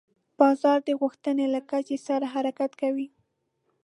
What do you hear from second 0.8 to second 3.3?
د غوښتنې له کچې سره حرکت کوي.